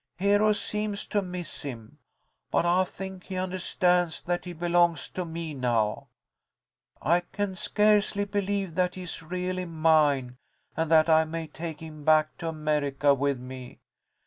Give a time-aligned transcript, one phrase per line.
[0.17, 1.99] Hero seems to miss him,
[2.49, 6.07] but I think he understands that he belongs to me now.
[6.99, 10.37] I can scarcely believe that he is really mine,
[10.75, 13.77] and that I may take him back to America with me.